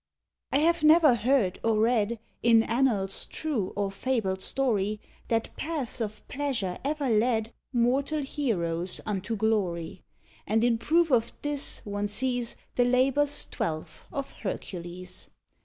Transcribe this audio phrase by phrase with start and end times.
[0.51, 6.27] I have never heard or read In annals true or fabled story, That paths of
[6.27, 10.01] pleasure ever led Mortal heroes unto glory;
[10.47, 15.29] And in proof of this one sees The labours twelve of Hercules.